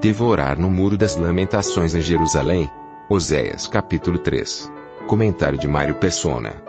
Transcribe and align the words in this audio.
Devorar 0.00 0.56
no 0.56 0.70
Muro 0.70 0.96
das 0.96 1.16
Lamentações 1.16 1.92
em 1.92 2.00
Jerusalém. 2.00 2.70
Oséias 3.10 3.66
capítulo 3.66 4.16
3. 4.16 4.70
Comentário 5.08 5.58
de 5.58 5.66
Mário 5.66 5.96
Persona. 5.96 6.62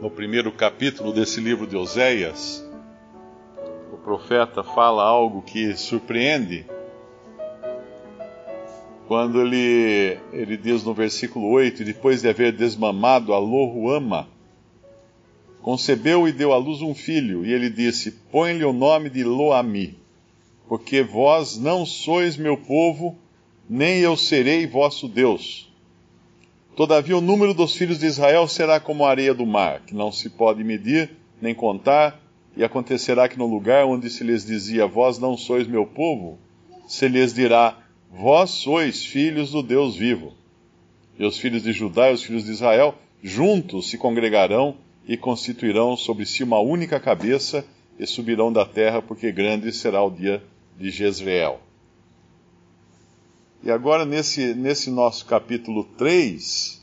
No 0.00 0.12
primeiro 0.12 0.52
capítulo 0.52 1.12
desse 1.12 1.40
livro 1.40 1.66
de 1.66 1.76
Oséias, 1.76 2.64
o 3.92 3.96
profeta 3.96 4.62
fala 4.62 5.02
algo 5.02 5.42
que 5.42 5.76
surpreende 5.76 6.64
quando 9.08 9.40
ele, 9.40 10.18
ele 10.32 10.56
diz 10.56 10.84
no 10.84 10.94
versículo 10.94 11.50
8: 11.50 11.82
Depois 11.82 12.22
de 12.22 12.28
haver 12.28 12.52
desmamado 12.52 13.34
a 13.34 13.40
Lohuama, 13.40 14.28
concebeu 15.62 16.28
e 16.28 16.32
deu 16.32 16.52
à 16.52 16.56
luz 16.58 16.80
um 16.80 16.94
filho, 16.94 17.44
e 17.44 17.52
ele 17.52 17.68
disse: 17.68 18.12
Põe-lhe 18.30 18.64
o 18.64 18.72
nome 18.72 19.10
de 19.10 19.24
Loami, 19.24 19.98
porque 20.68 21.02
vós 21.02 21.56
não 21.56 21.86
sois 21.86 22.36
meu 22.36 22.56
povo, 22.56 23.16
nem 23.68 24.00
eu 24.00 24.16
serei 24.16 24.66
vosso 24.66 25.08
Deus. 25.08 25.66
Todavia 26.76 27.16
o 27.16 27.22
número 27.22 27.54
dos 27.54 27.74
filhos 27.74 27.98
de 27.98 28.06
Israel 28.06 28.46
será 28.46 28.78
como 28.78 29.04
a 29.04 29.10
areia 29.10 29.34
do 29.34 29.46
mar, 29.46 29.80
que 29.80 29.94
não 29.94 30.12
se 30.12 30.28
pode 30.28 30.62
medir 30.62 31.10
nem 31.40 31.54
contar, 31.54 32.20
e 32.56 32.62
acontecerá 32.62 33.28
que 33.28 33.38
no 33.38 33.46
lugar 33.46 33.86
onde 33.86 34.10
se 34.10 34.22
lhes 34.22 34.44
dizia, 34.44 34.86
vós 34.86 35.18
não 35.18 35.36
sois 35.36 35.66
meu 35.66 35.86
povo, 35.86 36.38
se 36.86 37.08
lhes 37.08 37.32
dirá, 37.32 37.78
vós 38.10 38.50
sois 38.50 39.04
filhos 39.04 39.52
do 39.52 39.62
Deus 39.62 39.96
vivo. 39.96 40.34
E 41.18 41.24
os 41.24 41.38
filhos 41.38 41.62
de 41.62 41.72
Judá 41.72 42.10
e 42.10 42.14
os 42.14 42.22
filhos 42.22 42.44
de 42.44 42.52
Israel 42.52 42.94
juntos 43.22 43.90
se 43.90 43.98
congregarão 43.98 44.76
e 45.06 45.16
constituirão 45.16 45.96
sobre 45.96 46.26
si 46.26 46.42
uma 46.44 46.60
única 46.60 47.00
cabeça 47.00 47.64
e 47.98 48.06
subirão 48.06 48.52
da 48.52 48.64
terra, 48.64 49.00
porque 49.00 49.32
grande 49.32 49.72
será 49.72 50.02
o 50.02 50.10
dia 50.10 50.42
de 50.78 50.90
Jezreel. 50.90 51.60
E 53.62 53.70
agora, 53.70 54.04
nesse, 54.04 54.54
nesse 54.54 54.88
nosso 54.88 55.26
capítulo 55.26 55.82
3, 55.98 56.80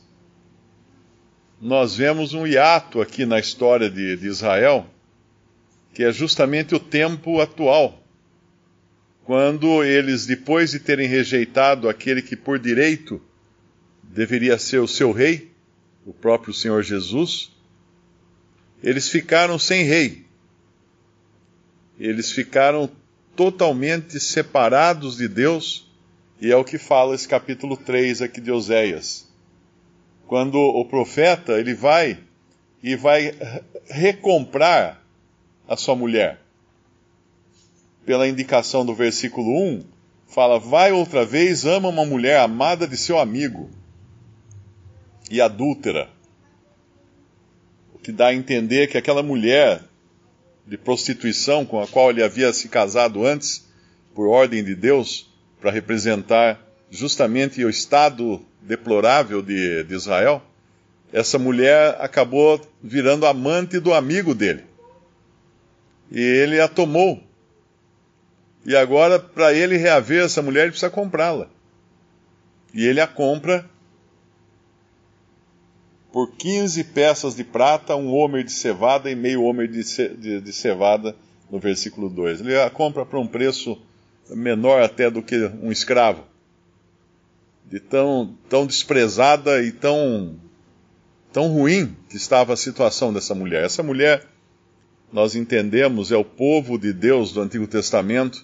nós 1.60 1.96
vemos 1.96 2.34
um 2.34 2.46
hiato 2.46 3.00
aqui 3.00 3.24
na 3.24 3.38
história 3.38 3.88
de, 3.88 4.16
de 4.16 4.26
Israel, 4.26 4.86
que 5.94 6.04
é 6.04 6.12
justamente 6.12 6.74
o 6.74 6.80
tempo 6.80 7.40
atual, 7.40 8.02
quando 9.24 9.82
eles, 9.82 10.26
depois 10.26 10.70
de 10.70 10.78
terem 10.78 11.08
rejeitado 11.08 11.88
aquele 11.88 12.20
que 12.20 12.36
por 12.36 12.58
direito 12.58 13.20
deveria 14.02 14.58
ser 14.58 14.78
o 14.78 14.86
seu 14.86 15.10
rei, 15.10 15.50
o 16.04 16.12
próprio 16.12 16.52
Senhor 16.52 16.82
Jesus, 16.82 17.50
eles 18.82 19.08
ficaram 19.08 19.58
sem 19.58 19.82
rei. 19.82 20.26
Eles 21.98 22.30
ficaram 22.30 22.90
totalmente 23.36 24.18
separados 24.18 25.18
de 25.18 25.28
Deus 25.28 25.86
e 26.40 26.50
é 26.50 26.56
o 26.56 26.64
que 26.64 26.78
fala 26.78 27.14
esse 27.14 27.28
capítulo 27.28 27.76
3 27.76 28.22
aqui 28.22 28.40
de 28.40 28.50
Oséias. 28.50 29.26
Quando 30.26 30.58
o 30.58 30.84
profeta, 30.84 31.52
ele 31.52 31.74
vai 31.74 32.18
e 32.82 32.96
vai 32.96 33.34
recomprar 33.86 35.02
a 35.68 35.76
sua 35.76 35.94
mulher. 35.94 36.40
Pela 38.04 38.28
indicação 38.28 38.84
do 38.84 38.94
versículo 38.94 39.48
1, 39.50 39.84
fala: 40.26 40.58
Vai 40.58 40.92
outra 40.92 41.24
vez, 41.24 41.64
ama 41.64 41.88
uma 41.88 42.04
mulher 42.04 42.40
amada 42.40 42.86
de 42.86 42.96
seu 42.96 43.18
amigo 43.18 43.70
e 45.30 45.40
adúltera. 45.40 46.08
O 47.94 47.98
que 47.98 48.12
dá 48.12 48.28
a 48.28 48.34
entender 48.34 48.88
que 48.88 48.98
aquela 48.98 49.22
mulher 49.22 49.82
de 50.66 50.76
prostituição 50.76 51.64
com 51.64 51.80
a 51.80 51.86
qual 51.86 52.10
ele 52.10 52.22
havia 52.22 52.52
se 52.52 52.68
casado 52.68 53.24
antes, 53.24 53.66
por 54.14 54.26
ordem 54.26 54.64
de 54.64 54.74
Deus, 54.74 55.30
para 55.60 55.70
representar 55.70 56.60
justamente 56.90 57.64
o 57.64 57.70
estado 57.70 58.44
deplorável 58.60 59.42
de, 59.42 59.84
de 59.84 59.94
Israel, 59.94 60.42
essa 61.12 61.38
mulher 61.38 61.96
acabou 62.00 62.60
virando 62.82 63.26
amante 63.26 63.78
do 63.78 63.94
amigo 63.94 64.34
dele. 64.34 64.64
E 66.10 66.20
ele 66.20 66.60
a 66.60 66.68
tomou. 66.68 67.22
E 68.64 68.74
agora, 68.74 69.18
para 69.18 69.52
ele 69.52 69.76
reaver 69.76 70.24
essa 70.24 70.42
mulher, 70.42 70.62
ele 70.62 70.70
precisa 70.70 70.90
comprá-la. 70.90 71.48
E 72.74 72.84
ele 72.84 73.00
a 73.00 73.06
compra 73.06 73.68
por 76.16 76.30
15 76.30 76.82
peças 76.82 77.36
de 77.36 77.44
prata, 77.44 77.94
um 77.94 78.10
homer 78.10 78.42
de 78.42 78.50
cevada 78.50 79.10
e 79.10 79.14
meio 79.14 79.42
homer 79.42 79.68
de, 79.68 79.82
de, 80.16 80.40
de 80.40 80.50
cevada, 80.50 81.14
no 81.50 81.58
versículo 81.58 82.08
2. 82.08 82.40
Ele 82.40 82.58
a 82.58 82.70
compra 82.70 83.04
por 83.04 83.18
um 83.18 83.26
preço 83.26 83.76
menor 84.30 84.80
até 84.80 85.10
do 85.10 85.22
que 85.22 85.36
um 85.62 85.70
escravo. 85.70 86.24
De 87.66 87.78
tão, 87.78 88.34
tão 88.48 88.66
desprezada 88.66 89.62
e 89.62 89.70
tão, 89.70 90.36
tão 91.30 91.48
ruim 91.48 91.94
que 92.08 92.16
estava 92.16 92.54
a 92.54 92.56
situação 92.56 93.12
dessa 93.12 93.34
mulher. 93.34 93.62
Essa 93.62 93.82
mulher, 93.82 94.26
nós 95.12 95.34
entendemos, 95.34 96.10
é 96.10 96.16
o 96.16 96.24
povo 96.24 96.78
de 96.78 96.94
Deus 96.94 97.30
do 97.30 97.42
Antigo 97.42 97.66
Testamento, 97.66 98.42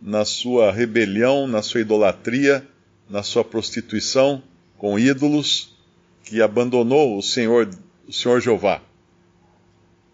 na 0.00 0.24
sua 0.24 0.70
rebelião, 0.70 1.48
na 1.48 1.62
sua 1.62 1.80
idolatria, 1.80 2.64
na 3.10 3.24
sua 3.24 3.42
prostituição 3.42 4.40
com 4.78 4.96
ídolos, 4.96 5.75
que 6.26 6.42
abandonou 6.42 7.16
o 7.16 7.22
Senhor, 7.22 7.70
o 8.06 8.12
Senhor 8.12 8.40
Jeová. 8.40 8.82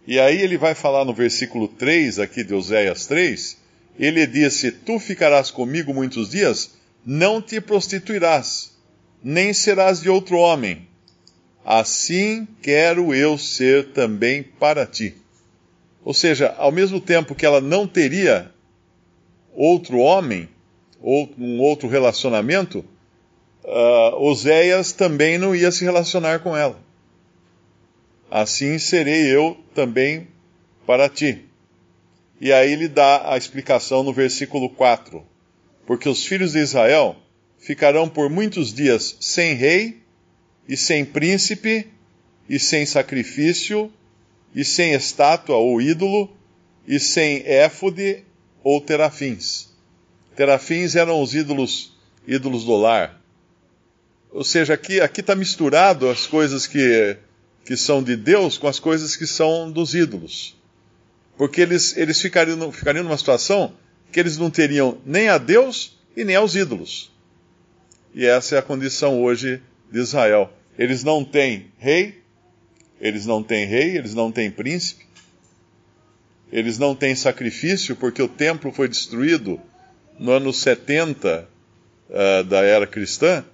E 0.07 0.21
aí 0.21 0.41
ele 0.41 0.59
vai 0.59 0.75
falar 0.75 1.05
no 1.05 1.15
versículo 1.15 1.67
3 1.67 2.19
aqui 2.19 2.45
de 2.45 2.55
Oséias 2.55 3.07
3, 3.07 3.57
ele 3.99 4.27
disse: 4.27 4.71
Tu 4.71 4.99
ficarás 4.99 5.51
comigo 5.51 5.95
muitos 5.95 6.31
dias, 6.31 6.75
não 7.05 7.41
te 7.41 7.61
prostituirás, 7.61 8.73
nem 9.25 9.55
serás 9.55 10.01
de 10.01 10.11
outro 10.11 10.37
homem. 10.37 10.87
Assim 11.65 12.47
quero 12.61 13.15
eu 13.15 13.39
ser 13.39 13.93
também 13.93 14.43
para 14.43 14.85
ti. 14.85 15.15
Ou 16.05 16.13
seja, 16.13 16.55
ao 16.59 16.73
mesmo 16.73 17.01
tempo 17.01 17.35
que 17.35 17.47
ela 17.47 17.61
não 17.61 17.87
teria 17.87 18.51
outro 19.55 19.99
homem, 19.99 20.49
ou 21.01 21.33
um 21.39 21.61
outro 21.61 21.89
relacionamento, 21.89 22.85
uh, 23.65 24.17
Oséias 24.17 24.93
também 24.93 25.39
não 25.39 25.55
ia 25.55 25.71
se 25.71 25.85
relacionar 25.85 26.41
com 26.41 26.57
ela. 26.57 26.79
Assim 28.31 28.79
serei 28.79 29.27
eu 29.27 29.57
também 29.75 30.29
para 30.87 31.09
ti. 31.09 31.45
E 32.41 32.53
aí 32.53 32.73
ele 32.73 32.89
dá 32.89 33.33
a 33.33 33.37
explicação 33.37 34.03
no 34.03 34.13
versículo 34.13 34.69
4. 34.71 35.25
Porque 35.87 36.09
os 36.09 36.25
filhos 36.25 36.53
de 36.53 36.59
Israel 36.59 37.17
ficarão 37.59 38.09
por 38.09 38.29
muitos 38.29 38.73
dias 38.75 39.17
sem 39.21 39.55
rei, 39.55 40.03
e 40.69 40.77
sem 40.77 41.05
príncipe, 41.05 41.87
e 42.49 42.59
sem 42.59 42.85
sacrifício, 42.85 43.93
e 44.55 44.65
sem 44.65 44.93
estátua 44.93 45.57
ou 45.57 45.81
ídolo, 45.81 46.31
e 46.87 46.99
sem 46.99 47.43
éfode 47.47 48.25
ou 48.63 48.81
terafins. 48.81 49.69
Terafins 50.35 50.97
eram 50.97 51.23
os 51.23 51.35
ídolos, 51.35 51.97
ídolos 52.27 52.65
do 52.65 52.77
lar. 52.77 53.22
Ou 54.33 54.43
seja, 54.45 54.75
aqui 54.75 54.99
está 55.21 55.35
misturado 55.35 56.09
as 56.09 56.27
coisas 56.27 56.67
que, 56.67 57.17
que 57.65 57.77
são 57.77 58.03
de 58.03 58.17
Deus 58.17 58.57
com 58.57 58.67
as 58.67 58.81
coisas 58.81 59.15
que 59.15 59.27
são 59.27 59.71
dos 59.71 59.95
ídolos. 59.95 60.57
Porque 61.37 61.61
eles, 61.61 61.97
eles 61.97 62.21
ficariam, 62.21 62.73
ficariam 62.73 63.05
numa 63.05 63.19
situação 63.19 63.75
que 64.11 64.19
eles 64.19 64.39
não 64.39 64.51
teriam 64.51 64.99
nem 65.05 65.29
a 65.29 65.39
Deus 65.39 65.99
e 66.17 66.25
nem 66.25 66.37
aos 66.37 66.55
ídolos. 66.55 67.13
E 68.15 68.27
essa 68.27 68.57
é 68.57 68.59
a 68.59 68.63
condição 68.63 69.23
hoje 69.23 69.61
de 69.91 69.99
Israel. 69.99 70.53
Eles 70.79 71.05
não 71.05 71.25
têm 71.25 71.71
rei, 71.79 72.23
eles 73.01 73.27
não 73.27 73.43
têm 73.43 73.67
rei, 73.67 73.97
eles 73.97 74.15
não 74.15 74.31
têm 74.31 74.51
príncipe, 74.51 75.07
eles 76.51 76.79
não 76.79 76.95
têm 76.95 77.15
sacrifício, 77.15 77.97
porque 77.97 78.23
o 78.23 78.29
templo 78.29 78.71
foi 78.73 78.89
destruído 78.89 79.61
no 80.19 80.33
ano 80.33 80.53
70 80.53 81.49
uh, 82.09 82.15
ah, 82.15 82.43
da 82.43 82.63
era 82.63 82.87
cristã. 82.87 83.45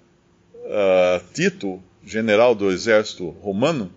Uh, 0.69 1.25
Tito, 1.33 1.83
general 2.05 2.55
do 2.55 2.71
exército 2.71 3.31
romano, 3.31 3.91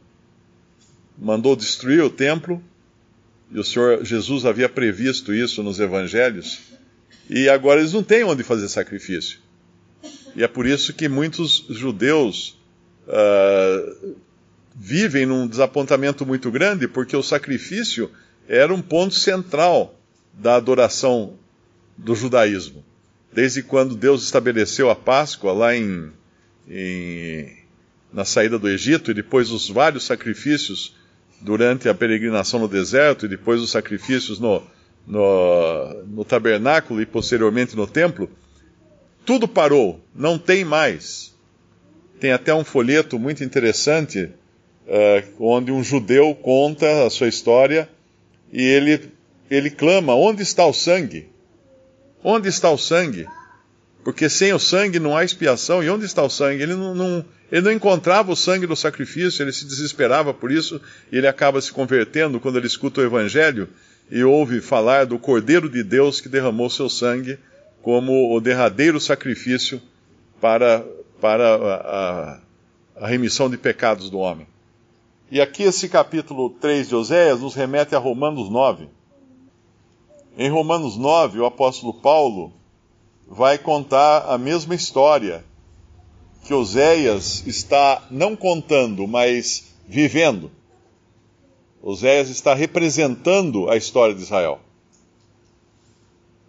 mandou 1.17 1.53
destruir 1.53 2.01
o 2.01 2.09
templo 2.09 2.63
E 3.51 3.59
o 3.59 3.63
Senhor 3.63 4.05
Jesus 4.05 4.45
havia 4.45 4.69
previsto 4.69 5.33
isso 5.33 5.61
nos 5.61 5.79
evangelhos. 5.79 6.59
E 7.29 7.49
agora 7.49 7.81
eles 7.81 7.91
não 7.91 8.01
têm 8.01 8.23
onde 8.23 8.43
fazer 8.43 8.69
sacrifício. 8.69 9.39
E 10.35 10.43
é 10.43 10.47
por 10.47 10.65
isso 10.65 10.93
que 10.93 11.09
muitos 11.09 11.65
judeus 11.69 12.57
uh, 13.07 14.15
vivem 14.73 15.25
num 15.25 15.45
desapontamento 15.45 16.25
muito 16.25 16.49
grande, 16.49 16.87
porque 16.87 17.15
o 17.15 17.21
sacrifício 17.21 18.09
era 18.47 18.73
um 18.73 18.81
ponto 18.81 19.13
central 19.13 19.99
da 20.33 20.55
adoração 20.55 21.33
do 21.97 22.15
judaísmo. 22.15 22.83
Desde 23.33 23.61
quando 23.61 23.95
Deus 23.95 24.23
estabeleceu 24.23 24.89
a 24.89 24.95
Páscoa 24.95 25.51
lá 25.51 25.75
em, 25.75 26.09
em 26.69 27.61
na 28.13 28.25
saída 28.25 28.59
do 28.59 28.67
Egito 28.67 29.11
e 29.11 29.13
depois 29.13 29.51
os 29.51 29.69
vários 29.69 30.05
sacrifícios 30.05 30.93
durante 31.39 31.87
a 31.87 31.93
peregrinação 31.93 32.59
no 32.59 32.67
deserto 32.67 33.25
e 33.25 33.29
depois 33.29 33.61
os 33.61 33.71
sacrifícios 33.71 34.39
no, 34.39 34.61
no, 35.07 36.03
no 36.07 36.25
tabernáculo 36.25 37.01
e 37.01 37.05
posteriormente 37.05 37.75
no 37.75 37.87
templo, 37.87 38.29
tudo 39.25 39.47
parou, 39.47 39.99
não 40.13 40.37
tem 40.37 40.65
mais. 40.65 41.33
Tem 42.19 42.31
até 42.31 42.53
um 42.53 42.63
folheto 42.63 43.17
muito 43.17 43.43
interessante, 43.43 44.29
uh, 44.87 45.43
onde 45.43 45.71
um 45.71 45.83
judeu 45.83 46.35
conta 46.35 47.05
a 47.05 47.09
sua 47.09 47.27
história 47.27 47.89
e 48.51 48.61
ele, 48.61 49.09
ele 49.49 49.69
clama: 49.71 50.13
onde 50.13 50.43
está 50.43 50.65
o 50.65 50.73
sangue? 50.73 51.29
Onde 52.23 52.49
está 52.49 52.69
o 52.69 52.77
sangue? 52.77 53.25
Porque 54.03 54.29
sem 54.29 54.51
o 54.53 54.59
sangue 54.59 54.99
não 54.99 55.15
há 55.15 55.23
expiação. 55.23 55.83
E 55.83 55.89
onde 55.89 56.05
está 56.05 56.23
o 56.23 56.29
sangue? 56.29 56.63
Ele 56.63 56.75
não, 56.75 56.95
não, 56.95 57.25
ele 57.51 57.61
não 57.61 57.71
encontrava 57.71 58.31
o 58.31 58.35
sangue 58.35 58.65
do 58.65 58.75
sacrifício, 58.75 59.43
ele 59.43 59.51
se 59.51 59.65
desesperava 59.65 60.33
por 60.33 60.51
isso, 60.51 60.81
e 61.11 61.17
ele 61.17 61.27
acaba 61.27 61.61
se 61.61 61.71
convertendo 61.71 62.39
quando 62.39 62.57
ele 62.57 62.67
escuta 62.67 63.01
o 63.01 63.03
Evangelho 63.03 63.69
e 64.09 64.23
ouve 64.23 64.59
falar 64.59 65.05
do 65.05 65.19
Cordeiro 65.19 65.69
de 65.69 65.83
Deus 65.83 66.19
que 66.19 66.27
derramou 66.27 66.69
seu 66.69 66.89
sangue 66.89 67.37
como 67.81 68.35
o 68.35 68.41
derradeiro 68.41 68.99
sacrifício 68.99 69.81
para, 70.39 70.85
para 71.19 71.55
a, 71.55 71.75
a, 71.75 72.39
a 73.05 73.07
remissão 73.07 73.49
de 73.49 73.57
pecados 73.57 74.09
do 74.09 74.19
homem. 74.19 74.47
E 75.31 75.39
aqui 75.39 75.63
esse 75.63 75.87
capítulo 75.87 76.49
3 76.49 76.89
de 76.89 76.95
Oséias 76.95 77.39
nos 77.39 77.55
remete 77.55 77.95
a 77.95 77.99
Romanos 77.99 78.49
9. 78.49 78.89
Em 80.37 80.49
Romanos 80.49 80.97
9, 80.97 81.39
o 81.39 81.45
apóstolo 81.45 81.93
Paulo 81.93 82.53
vai 83.33 83.57
contar 83.57 84.25
a 84.27 84.37
mesma 84.37 84.75
história 84.75 85.45
que 86.43 86.53
Oséias 86.53 87.47
está 87.47 88.05
não 88.11 88.35
contando, 88.35 89.07
mas 89.07 89.73
vivendo. 89.87 90.51
Oséias 91.81 92.29
está 92.29 92.53
representando 92.53 93.69
a 93.69 93.77
história 93.77 94.13
de 94.13 94.21
Israel. 94.21 94.59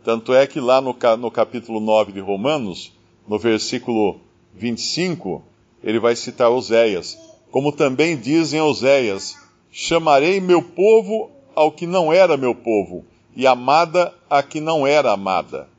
Tanto 0.02 0.34
é 0.34 0.44
que 0.44 0.58
lá 0.58 0.81
no, 0.81 0.96
no 1.20 1.31
capítulo 1.31 1.79
9 1.79 2.11
de 2.11 2.19
Romanos, 2.19 2.93
no 3.28 3.38
versículo 3.38 4.20
25, 4.52 5.40
ele 5.85 6.00
vai 6.00 6.17
citar 6.17 6.50
Oséias. 6.50 7.17
Como 7.52 7.70
também 7.70 8.17
dizem 8.17 8.61
Oséias: 8.61 9.37
Chamarei 9.70 10.40
meu 10.40 10.61
povo 10.61 11.31
ao 11.55 11.70
que 11.70 11.87
não 11.87 12.12
era 12.12 12.37
meu 12.37 12.56
povo, 12.56 13.05
e 13.37 13.46
amada 13.46 14.12
a 14.28 14.43
que 14.43 14.61
não 14.61 14.85
era 14.85 15.12
amada. 15.12 15.70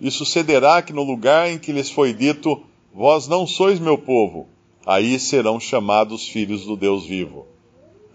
E 0.00 0.10
sucederá 0.10 0.82
que 0.82 0.92
no 0.92 1.02
lugar 1.02 1.50
em 1.50 1.58
que 1.58 1.72
lhes 1.72 1.90
foi 1.90 2.12
dito: 2.12 2.62
Vós 2.94 3.26
não 3.26 3.46
sois 3.46 3.78
meu 3.80 3.96
povo, 3.96 4.46
aí 4.84 5.18
serão 5.18 5.58
chamados 5.58 6.28
filhos 6.28 6.64
do 6.64 6.76
Deus 6.76 7.04
vivo. 7.04 7.46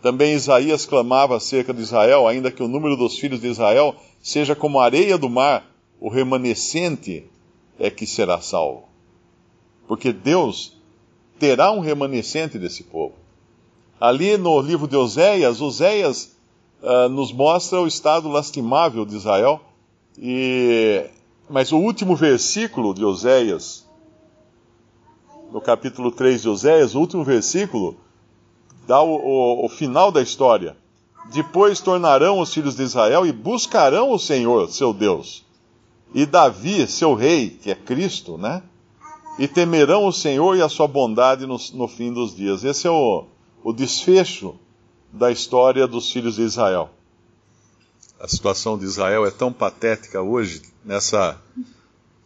Também 0.01 0.33
Isaías 0.33 0.85
clamava 0.85 1.37
acerca 1.37 1.73
de 1.73 1.81
Israel, 1.81 2.27
ainda 2.27 2.51
que 2.51 2.63
o 2.63 2.67
número 2.67 2.97
dos 2.97 3.17
filhos 3.17 3.41
de 3.41 3.47
Israel 3.47 3.95
seja 4.21 4.55
como 4.55 4.79
a 4.79 4.85
areia 4.85 5.17
do 5.17 5.29
mar, 5.29 5.65
o 5.99 6.09
remanescente 6.09 7.25
é 7.79 7.89
que 7.89 8.07
será 8.07 8.41
salvo. 8.41 8.85
Porque 9.87 10.11
Deus 10.11 10.77
terá 11.37 11.71
um 11.71 11.79
remanescente 11.79 12.57
desse 12.57 12.83
povo. 12.83 13.13
Ali 13.99 14.37
no 14.37 14.59
livro 14.59 14.87
de 14.87 14.95
Oséias, 14.95 15.61
Oséias 15.61 16.35
uh, 16.81 17.07
nos 17.09 17.31
mostra 17.31 17.79
o 17.79 17.85
estado 17.85 18.27
lastimável 18.27 19.05
de 19.05 19.15
Israel, 19.15 19.61
e, 20.17 21.05
mas 21.51 21.73
o 21.73 21.77
último 21.77 22.15
versículo 22.15 22.93
de 22.93 23.03
Oséias, 23.03 23.85
no 25.51 25.59
capítulo 25.59 26.09
3 26.09 26.43
de 26.43 26.49
Oséias, 26.49 26.95
o 26.95 26.99
último 26.99 27.25
versículo, 27.25 27.97
dá 28.87 29.01
o, 29.01 29.15
o, 29.15 29.65
o 29.65 29.69
final 29.69 30.13
da 30.13 30.21
história. 30.21 30.77
Depois 31.33 31.81
tornarão 31.81 32.39
os 32.39 32.53
filhos 32.53 32.77
de 32.77 32.83
Israel 32.83 33.25
e 33.25 33.33
buscarão 33.33 34.11
o 34.11 34.17
Senhor, 34.17 34.69
seu 34.69 34.93
Deus. 34.93 35.45
E 36.15 36.25
Davi, 36.25 36.87
seu 36.87 37.13
rei, 37.13 37.49
que 37.49 37.69
é 37.69 37.75
Cristo, 37.75 38.37
né? 38.37 38.63
E 39.37 39.45
temerão 39.45 40.07
o 40.07 40.13
Senhor 40.13 40.55
e 40.55 40.61
a 40.61 40.69
sua 40.69 40.87
bondade 40.87 41.45
no, 41.45 41.57
no 41.73 41.87
fim 41.87 42.13
dos 42.13 42.33
dias. 42.33 42.63
Esse 42.63 42.87
é 42.87 42.91
o, 42.91 43.25
o 43.61 43.73
desfecho 43.73 44.55
da 45.11 45.29
história 45.29 45.85
dos 45.85 46.09
filhos 46.09 46.35
de 46.35 46.43
Israel. 46.43 46.91
A 48.21 48.27
situação 48.27 48.77
de 48.77 48.85
Israel 48.85 49.25
é 49.25 49.31
tão 49.31 49.51
patética 49.51 50.21
hoje, 50.21 50.61
nessa, 50.85 51.41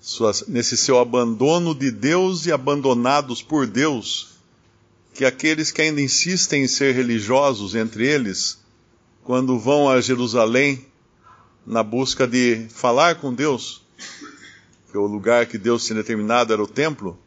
sua, 0.02 0.34
nesse 0.46 0.76
seu 0.76 1.00
abandono 1.00 1.74
de 1.74 1.90
Deus 1.90 2.46
e 2.46 2.52
abandonados 2.52 3.42
por 3.42 3.66
Deus, 3.66 4.36
que 5.14 5.24
aqueles 5.24 5.72
que 5.72 5.82
ainda 5.82 6.02
insistem 6.02 6.64
em 6.64 6.68
ser 6.68 6.94
religiosos 6.94 7.76
entre 7.76 8.06
eles 8.06 8.60
quando 9.24 9.58
vão 9.58 9.90
a 9.90 10.02
Jerusalém 10.02 10.86
na 11.66 11.82
busca 11.82 12.28
de 12.28 12.68
falar 12.70 13.16
com 13.22 13.34
Deus, 13.34 13.82
que 14.92 14.98
o 14.98 15.08
lugar 15.08 15.46
que 15.46 15.58
Deus 15.58 15.86
tinha 15.86 15.96
determinado 15.96 16.52
era 16.52 16.62
o 16.62 16.68
templo, 16.68 17.18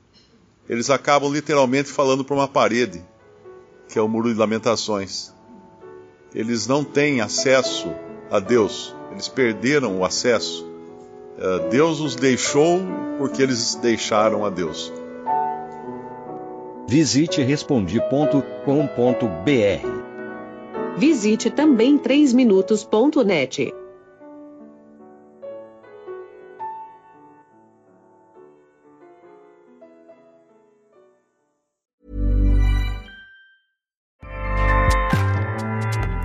eles 0.68 0.90
acabam 0.90 1.32
literalmente 1.32 1.88
falando 1.88 2.22
para 2.22 2.36
uma 2.36 2.46
parede, 2.46 3.02
que 3.88 3.98
é 3.98 4.02
o 4.02 4.08
Muro 4.08 4.30
de 4.30 4.38
Lamentações. 4.38 5.32
Eles 6.34 6.66
não 6.66 6.84
têm 6.84 7.22
acesso 7.22 7.88
a 8.30 8.38
Deus, 8.38 8.94
eles 9.12 9.28
perderam 9.28 9.98
o 9.98 10.04
acesso. 10.04 10.66
Eh, 11.38 11.68
Deus 11.70 12.00
os 12.00 12.16
deixou 12.16 12.80
porque 13.18 13.42
eles 13.42 13.74
deixaram 13.76 14.44
a 14.44 14.50
Deus. 14.50 14.92
Visite 16.86 17.42
respondi.com.br 17.42 19.98
Visite 20.96 21.50
também 21.50 21.98
3minutos.net. 21.98 23.74